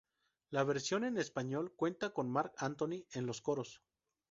La 0.49 0.63
versión 0.63 1.03
en 1.03 1.19
español 1.19 1.75
cuenta 1.75 2.09
con 2.09 2.27
Marc 2.27 2.55
Anthony 2.57 3.05
en 3.13 3.27
los 3.27 3.39
coros. 3.39 3.83